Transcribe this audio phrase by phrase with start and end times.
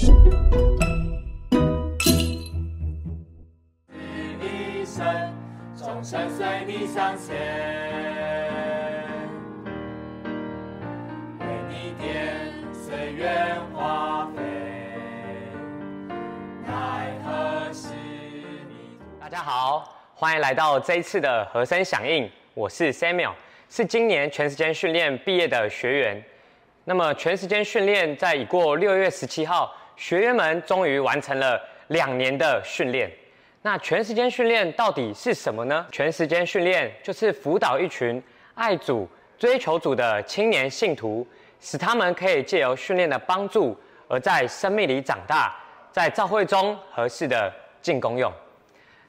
[0.00, 0.04] 一
[4.84, 5.04] 生，
[5.76, 7.34] 终身随你向前，
[11.40, 12.32] 为你点
[12.72, 13.28] 岁月
[13.74, 14.42] 花飞，
[16.64, 17.88] 奈何是
[18.68, 19.18] 迷途。
[19.20, 23.32] 大家好，欢迎来到这一次的和声响应，我是 Samuel，
[23.68, 26.22] 是今年全时间训练毕业的学员。
[26.84, 33.10] 那么全时间训练在已过六月十七号，学员们终于完成了两年的训练。
[33.62, 35.84] 那全时间训练到底是什么呢？
[35.90, 38.22] 全时间训练就是辅导一群
[38.54, 39.06] 爱主、
[39.36, 41.26] 追求主的青年信徒，
[41.60, 43.76] 使他们可以借由训练的帮助，
[44.06, 45.54] 而在生命里长大，
[45.90, 48.32] 在教会中合适的进功用。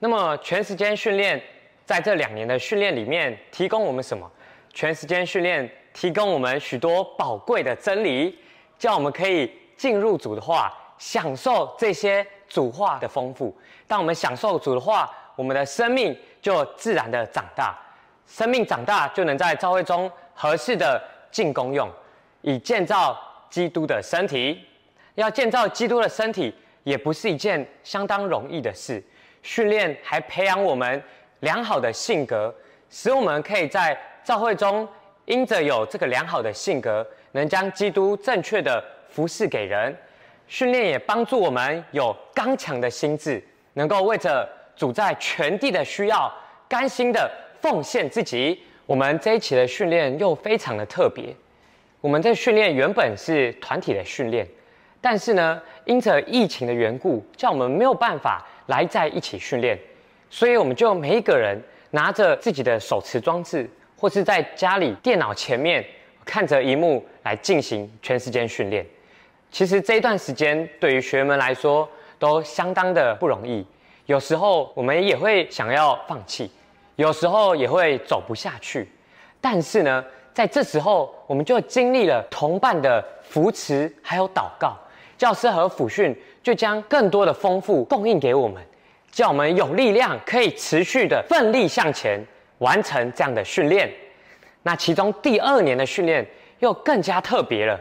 [0.00, 1.40] 那么全时间训练
[1.86, 4.28] 在这两年的训练里面，提供我们什么？
[4.74, 8.36] 全时间训练提供我们许多宝贵的真理，
[8.76, 13.56] 叫我们可以进入主的话，享受这些主话的丰富。
[13.86, 17.76] 当我们享受主的话，我们的生命就自然的长大，
[18.26, 21.90] 生命长大就能在教会中合适的进功用，
[22.42, 23.18] 以建造
[23.50, 24.60] 基督的身体。
[25.14, 29.02] 要建造基督的身体，也不是一件相当容易的事。
[29.42, 31.02] 训练还培养我们
[31.40, 32.54] 良好的性格，
[32.88, 34.88] 使我们可以在教会中，
[35.26, 39.94] 因着有这个良好的性格，能将基督正确的服侍给人。
[40.48, 43.42] 训练也帮助我们有刚强的心智，
[43.74, 46.30] 能够为着主在全地的需要，
[46.68, 48.60] 甘心的奉献自己。
[48.84, 51.34] 我们这一期的训练又非常的特别，
[52.00, 54.46] 我们这训练原本是团体的训练，
[55.00, 59.78] 但是呢，因着疫情的缘故，叫我们没有办法来在一起训练，
[60.28, 61.58] 所以我们就每一个人
[61.92, 65.82] 拿着自己的手持装置，或是在家里电脑前面
[66.24, 68.84] 看着荧幕来进行全时间训练。
[69.52, 71.86] 其实这一段时间对于学员们来说
[72.18, 73.64] 都相当的不容易，
[74.06, 76.50] 有时候我们也会想要放弃，
[76.96, 78.90] 有时候也会走不下去。
[79.42, 80.02] 但是呢，
[80.32, 84.74] 在这时候我们就经历了同伴的扶持，还有祷告，
[85.18, 88.62] 教师和辅训就将更多的丰富供应给我们，
[89.10, 92.18] 叫我们有力量可以持续的奋力向前，
[92.58, 93.92] 完成这样的训练。
[94.62, 96.26] 那其中第二年的训练
[96.60, 97.78] 又更加特别了。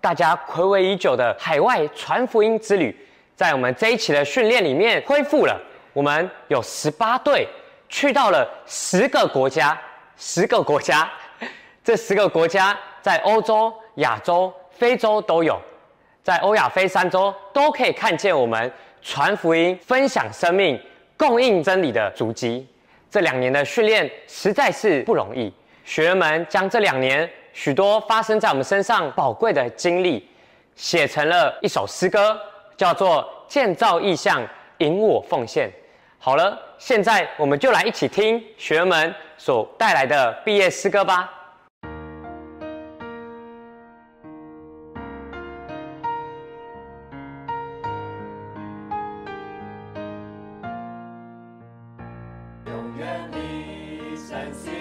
[0.00, 2.94] 大家暌违已久的海外传福音之旅，
[3.34, 5.60] 在我们这一期的训练里面恢复了。
[5.92, 7.48] 我们有十八队
[7.88, 9.76] 去到了十个国家，
[10.16, 11.10] 十个国家，
[11.82, 15.60] 这十个国家在欧洲、亚洲、非洲都有，
[16.22, 18.70] 在欧亚非三洲都可以看见我们
[19.02, 20.80] 传福音、分享生命、
[21.16, 22.68] 供应真理的足迹。
[23.10, 25.52] 这两年的训练实在是不容易，
[25.84, 27.28] 学员们将这两年。
[27.56, 30.28] 许多发生在我们身上宝贵的经历，
[30.74, 32.38] 写成了一首诗歌，
[32.76, 34.46] 叫做《建造意象，
[34.76, 35.66] 引我奉献》。
[36.18, 41.32] 好了，现在我们就来一起听学员们所带来的毕业诗歌吧。
[52.66, 54.75] 永远你身心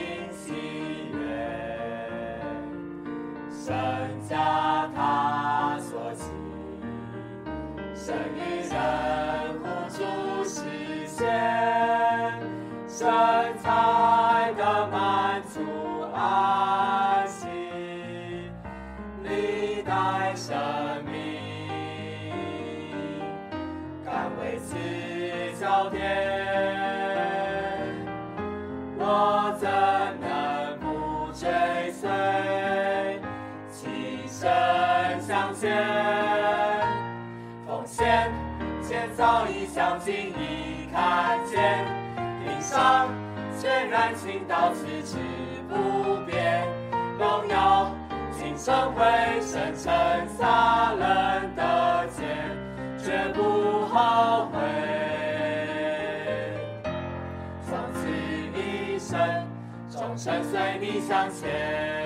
[19.96, 20.54] 历代生
[21.06, 21.40] 命。
[24.04, 24.76] 敢为此
[25.58, 26.02] 焦点，
[29.00, 29.70] 我怎
[30.20, 31.48] 能不追
[31.94, 32.10] 随？
[33.72, 34.52] 起身
[35.22, 35.72] 向前，
[37.66, 38.30] 奉献
[38.82, 41.86] 建造一项经已看见，
[42.46, 43.08] 顶上
[43.58, 45.16] 全然倾倒此之
[45.70, 46.68] 不变，
[47.18, 47.95] 荣耀
[48.56, 49.04] 今生会
[49.42, 49.92] 生成
[50.38, 52.26] 撒冷的剑。
[52.98, 54.58] 绝不后悔。
[57.68, 58.08] 从此
[58.58, 59.20] 一生，
[59.92, 62.05] 终身随你向前，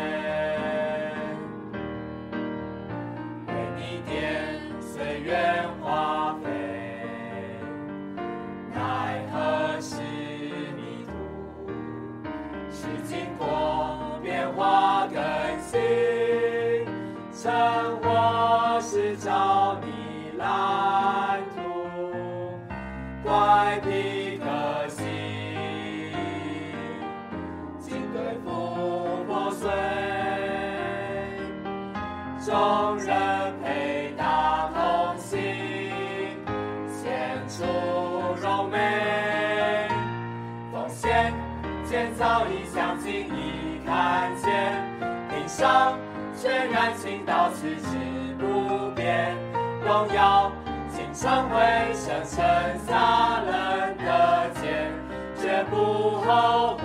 [41.90, 44.80] 建造已相近已看见，
[45.28, 45.98] 平上
[46.40, 49.36] 全然倾倒，此之不变，
[49.84, 50.52] 荣耀
[50.92, 52.46] 竟成为生成
[52.86, 54.94] 撒冷的剑，
[55.36, 56.84] 绝不后悔。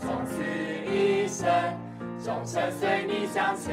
[0.00, 0.42] 从此
[0.92, 1.48] 一生，
[2.18, 3.72] 终身随你向前，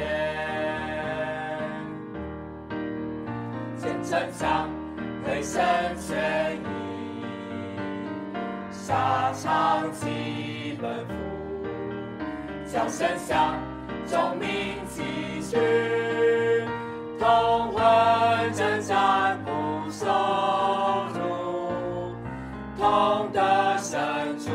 [3.77, 4.69] 见真相，
[5.25, 5.59] 回身
[5.97, 6.76] 全意。
[8.87, 11.13] 沙场起奔赴，
[12.71, 13.53] 叫声响，
[14.09, 14.47] 众民
[14.87, 15.57] 继续，
[17.19, 17.83] 同魂
[18.53, 20.05] 征战不受
[21.13, 22.15] 辱，
[22.77, 23.99] 同得神
[24.39, 24.51] 助，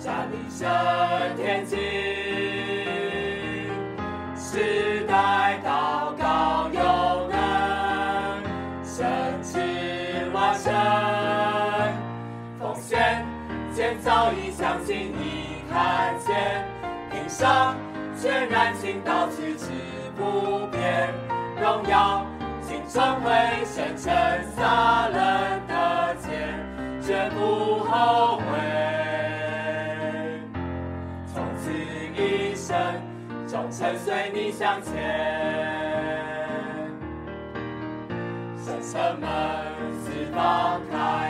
[0.00, 0.68] 站立升
[1.36, 1.76] 天际，
[14.06, 16.64] 早已相信你看见，
[17.10, 17.74] 平上
[18.16, 19.66] 全然倾倒，此之
[20.16, 21.12] 不变，
[21.60, 22.24] 荣耀
[22.62, 24.14] 竟成为生成
[24.54, 26.30] 撒冷的剑，
[27.02, 28.44] 绝不后悔。
[31.34, 31.72] 从此
[32.14, 32.76] 一生，
[33.48, 34.92] 忠诚随你向前。
[38.56, 39.28] 神城门
[40.04, 41.25] 四方开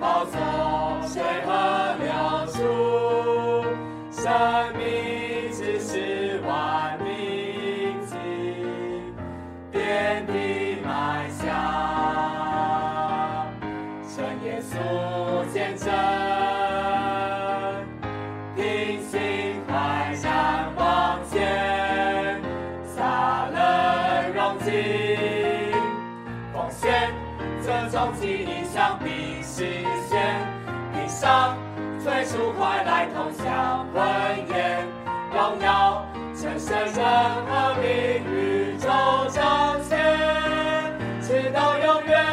[0.00, 0.40] 宝座
[1.06, 2.10] 水河流
[2.46, 2.58] 出，
[4.10, 4.32] 生
[4.78, 8.16] 命只是万民起，
[9.70, 11.44] 遍地埋下，
[14.08, 14.72] 圣耶稣
[15.52, 15.92] 见证，
[31.20, 31.54] 上
[32.02, 34.02] 最初快来同享婚
[34.48, 34.86] 宴，
[35.34, 36.02] 荣耀
[36.34, 36.96] 全神人
[37.44, 38.88] 和平宇宙
[39.28, 39.98] 彰显，
[41.20, 42.24] 直到永远。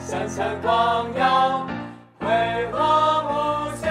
[0.00, 1.68] 生成光耀，
[2.18, 3.88] 辉煌无限。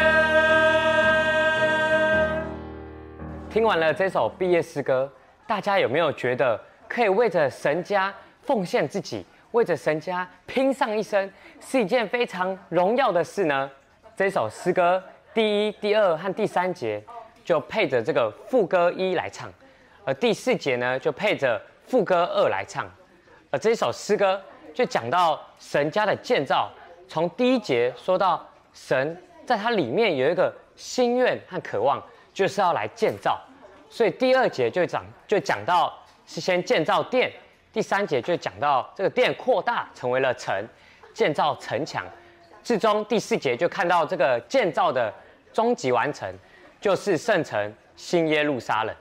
[3.50, 5.10] 听完了这首毕业诗歌，
[5.48, 6.60] 大家有没有觉得
[6.90, 13.70] 可以为着神家奉献自己，为着神家拼上一生，是一件非常荣耀的事呢？
[14.16, 15.02] 这首诗歌
[15.34, 17.04] 第一、第二和第三节
[17.44, 19.52] 就配着这个副歌一来唱，
[20.06, 22.90] 而第四节呢就配着副歌二来唱。
[23.50, 24.40] 而这首诗歌
[24.74, 26.70] 就讲到神家的建造，
[27.08, 32.00] 从第一节说到神在它里面有一个心愿和渴望，
[32.32, 33.42] 就是要来建造。
[33.90, 35.92] 所以第二节就讲就讲到
[36.28, 37.32] 是先建造殿，
[37.72, 40.68] 第三节就讲到这个殿扩大成为了城，
[41.14, 42.06] 建造城墙。
[42.64, 45.14] 至终第四节就看到这个建造的
[45.54, 46.32] 终极完成，
[46.82, 48.96] 就是圣城新耶路撒冷。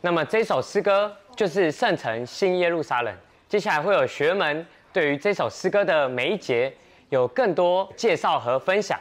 [0.00, 3.14] 那么这首诗歌就是圣城新耶路撒冷。
[3.48, 6.72] 接下来会有学员们对于这首诗歌的每一节
[7.08, 8.98] 有更多介绍和分享，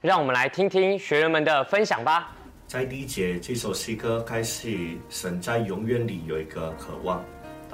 [0.00, 2.32] 让我们来听听学员们的分享吧。
[2.66, 7.24] 在第一节这首诗歌开始，神在永远里有一个渴望，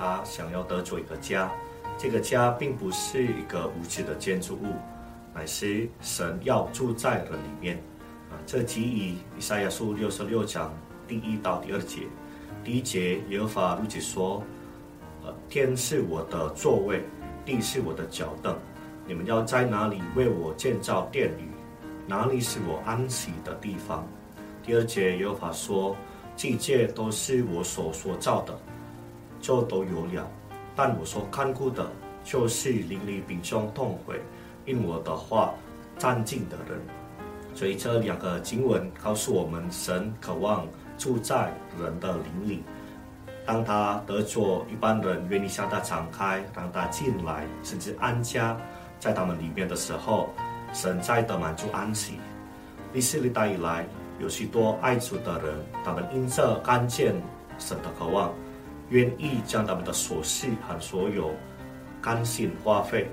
[0.00, 1.52] 他想要得着一个家。
[1.98, 4.72] 这个家并不是一个无知的建筑物，
[5.34, 7.76] 乃是神要住在人里面。
[8.30, 10.72] 啊，这基于以赛亚书六十六章
[11.06, 12.04] 第一到第二节。
[12.64, 14.42] 第一节，耶和华如此说：
[15.22, 17.02] 呃，天是我的座位，
[17.44, 18.56] 地是我的脚凳。
[19.06, 21.50] 你们要在哪里为我建造殿宇？
[22.06, 24.06] 哪里是我安息的地方？
[24.62, 25.94] 第二节，耶和华说：
[26.34, 28.58] 这一切都是我所所造的，
[29.40, 30.28] 就都有了。
[30.76, 31.90] 但我所看顾的，
[32.24, 34.20] 就是邻里秉兄痛悔，
[34.64, 35.52] 因我的话
[35.98, 36.80] 站敬的人。
[37.54, 40.66] 所以这两个经文告诉我们，神渴望
[40.96, 42.62] 住在人的邻里。
[43.44, 48.56] 当他得着一般人愿意向他敞开，让他进来，甚至安家
[49.00, 50.30] 在他们里面的时候，
[50.72, 52.20] 神在的满足安息。
[52.92, 53.84] 历史历代以来，
[54.20, 55.54] 有许多爱主的人，
[55.84, 57.14] 他们因着看见
[57.58, 58.32] 神的渴望，
[58.90, 61.34] 愿意将他们的所事和所有
[62.00, 63.08] 甘心花费。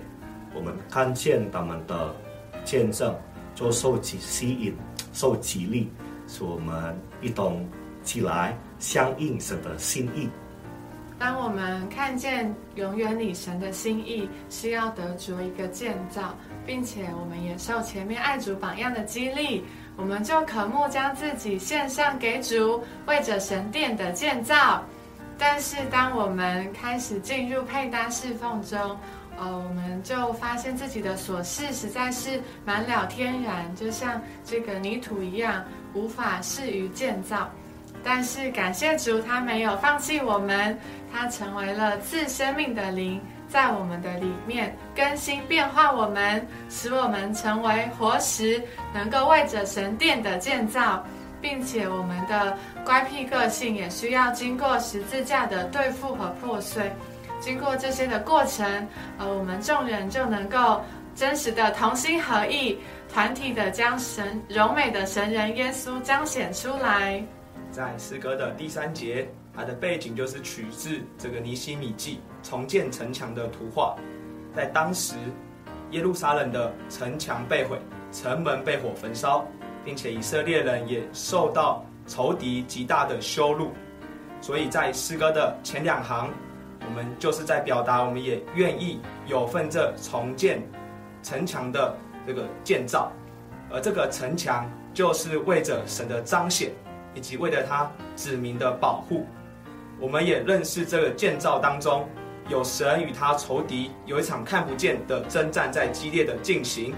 [0.54, 2.16] 我们看见他们的
[2.64, 3.16] 见证，
[3.56, 4.76] 就受其吸引，
[5.14, 5.90] 受激励，
[6.28, 7.68] 使我们一同
[8.04, 10.30] 起来相应神的心意。
[11.20, 19.64] 当我们看见永远女神的心意是要得着一个建造，并且我们也受前面爱主榜样的激励，
[19.96, 24.84] 我们就渴慕将自己献上给主，为着神殿的建造。
[25.38, 28.98] 但是当我们开始进入配搭侍奉中，
[29.38, 35.64] 呃，我们就发现自己的琐事实在是满了天然，就像这个泥土一样，
[35.94, 37.50] 无法适于建造。
[38.04, 40.78] 但是感谢主，他没有放弃我们，
[41.12, 43.22] 他成为了自生命的灵。
[43.50, 48.62] 在我们的里面更新变化我们，使我们成为活石，
[48.94, 51.02] 能够为着神殿的建造，
[51.42, 56.92] 并且我们的乖僻个性也需要经过十字架的对付和破碎。
[57.40, 60.82] 经过这些的过程，呃，我们众人就能够
[61.16, 62.80] 真实的同心合意，
[63.14, 67.24] 团体的将神柔美的神人耶稣彰显出来。
[67.72, 72.20] 在诗歌的第三节，它的背景就是取自这个尼希米记。
[72.42, 73.96] 重建城墙的图画，
[74.56, 75.16] 在当时
[75.92, 77.78] 耶路撒冷的城墙被毁，
[78.12, 79.46] 城门被火焚烧，
[79.88, 83.72] 并且以色列人也受到仇敌极大的羞辱。
[84.42, 86.30] 所以在诗歌的前两行，
[86.86, 90.62] 我们就是在表达，我们也愿意有份这重建
[91.24, 91.96] 城墙的
[92.28, 93.10] 这个建造，
[93.72, 96.70] 而这个城墙就是为着神的彰显，
[97.16, 99.26] 以及为了他子民的保护。
[100.02, 102.06] 我们也认识这个建造当中。
[102.50, 106.94] 有神与他仇敌有一场看不见的征战在激烈的进行，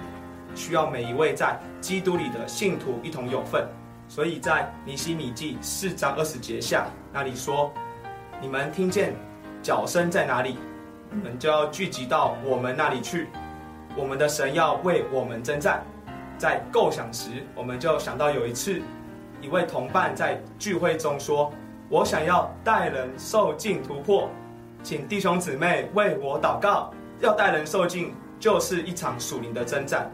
[0.56, 3.68] 需要每一位在基督里的信徒一同有份。
[4.08, 7.72] 所以在尼西米记四章二十节下那里说
[8.42, 9.14] ：“你们听见
[9.62, 10.58] 脚声在哪里，
[11.12, 13.28] 你们就要聚集到我们那里去。
[13.96, 15.84] 我们的神要为我们征战。”
[16.40, 18.82] 在构想时，我们就想到有一次，
[19.42, 21.52] 一位同伴在聚会中说
[21.90, 24.30] ：“我想要带人受尽突破。”
[24.82, 30.10] 请弟兄姊妹为我祷告，要带人受尽，就是一场属灵的征战。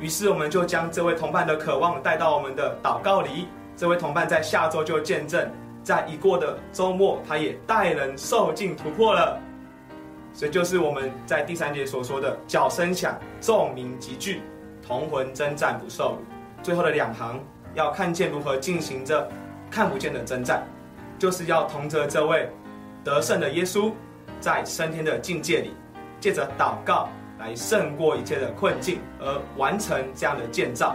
[0.00, 3.46] 于是我们就将这位同伴的渴望带到我们的祷告里。
[3.76, 5.48] 这位同伴在下周就见证，
[5.82, 9.38] 在已过的周末，他也带人受尽突破了。
[10.32, 14.42] 所以就是我们在第三节所说的：脚声响，众民集聚，
[14.86, 16.18] 同魂征战不受辱。
[16.62, 17.42] 最后的两行
[17.74, 19.28] 要看见如何进行着
[19.70, 20.66] 看不见的征战，
[21.18, 22.48] 就是要同着这位。
[23.02, 23.90] 得胜的耶稣，
[24.40, 25.74] 在升天的境界里，
[26.20, 27.08] 借着祷告
[27.40, 30.94] 来胜过一切的困境，而完成这样的建造。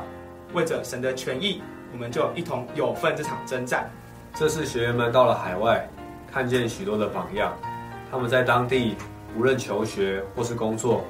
[0.53, 1.61] 为着神的权益，
[1.91, 3.89] 我们就一同有份这场征战。
[4.35, 5.89] 这次学员们到了海外，
[6.31, 7.51] 看见许多的榜样。
[8.11, 8.95] 他们在当地
[9.35, 11.03] 无论求学或是工作，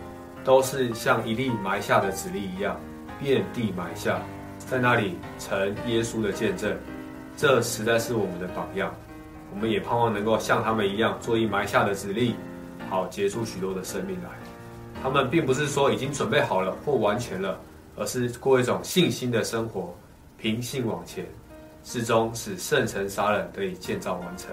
[0.43, 2.79] 都是像一粒埋下的籽粒一样，
[3.19, 4.21] 遍地埋下，
[4.57, 6.75] 在那里成耶稣的见证。
[7.35, 8.95] 这实在是我们的榜样。
[9.53, 12.35] 我们也盼望能够像他们一样，做一埋下的籽粒，
[12.89, 14.44] 好结出许多的生命来。
[15.05, 17.59] 他们并不是说已经准备好了或完全了，
[17.95, 19.93] 而是过一种信心的生活，
[20.35, 21.23] 平信往前，
[21.83, 24.49] 始终使圣城撒冷得以建造完成。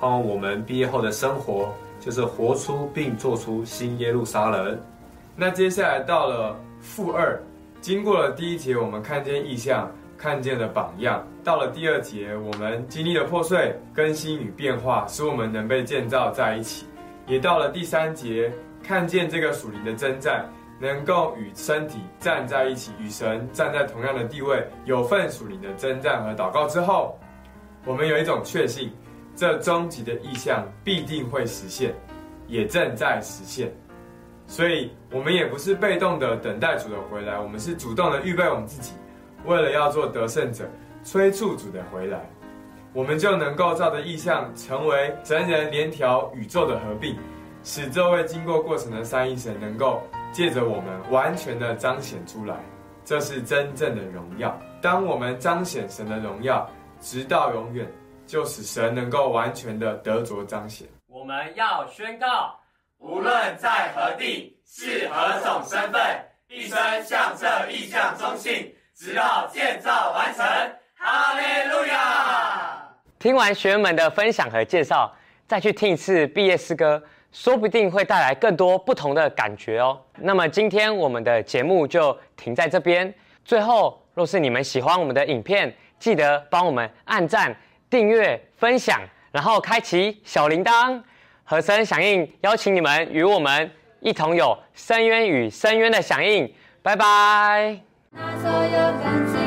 [0.00, 4.80] 盼望我们毕业后的生活，就是活出并做出新耶路撒冷。
[5.36, 7.38] 那接下来到了负二，
[7.82, 9.92] 经过了第一节，我们看见意象。
[10.16, 16.86] 看见了榜样，到了第二节，我们经历了破碎、更新与变化，使我们能被建造在一起；
[17.26, 18.48] 也到了第三节，
[18.82, 20.44] 看见这个属灵的征战，
[20.80, 27.18] 能够与身体站在一起，与神站在同样的地位，有份属灵的征战和祷告之后，
[27.84, 28.92] 我们有一种确信，
[29.36, 31.94] 这终极的意向必定会实现，
[32.48, 33.72] 也正在实现。
[34.48, 38.92] 所以，我们也不是被动的等待主的回来，我们是主动的预备我们自己。
[39.46, 40.68] 为了要做得胜者，
[41.02, 42.20] 催促主的回来，
[42.92, 47.16] 我们就能够照着意象，成为神人连条宇宙的合并，
[47.64, 50.02] 使这位经过过程的三一神能够
[50.32, 52.56] 借着我们完全的彰显出来。
[53.04, 54.56] 这是真正的荣耀。
[54.80, 56.68] 当我们彰显神的荣耀，
[57.00, 57.86] 直到永远，
[58.26, 60.86] 就使神能够完全的得着彰显。
[61.08, 62.58] 我们要宣告，
[62.98, 66.00] 无论在何地，是何种身份，
[66.48, 68.74] 一生向这意象忠信。
[68.94, 70.44] 直到建造完成，
[70.94, 72.88] 哈利路亚！
[73.18, 75.12] 听完学员们的分享和介绍，
[75.48, 79.98] 再去听一次毕业诗歌，说不定会带来更多不同的感觉哦。
[80.18, 83.12] 那么今天我们的节目就停在这边。
[83.44, 87.54] 最后，若是你们喜欢我们的影片，记得帮我们按赞、
[87.90, 89.00] 订阅、分享，
[89.32, 91.02] 然后开启小铃铛。
[91.44, 93.70] 和声响应，邀请你们与我们
[94.00, 96.50] 一同有深渊与深渊的响应。
[96.82, 97.78] 拜拜。
[98.10, 99.41] 那所有感情。